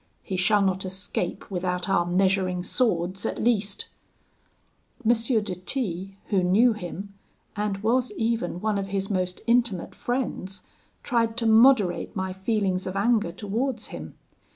[0.23, 3.87] He shall not escape without our measuring swords at least.'
[5.05, 5.13] M.
[5.13, 7.13] de T, who knew him,
[7.55, 10.63] and was even one of his most intimate friends,
[11.03, 14.15] tried to moderate my feelings of anger towards him.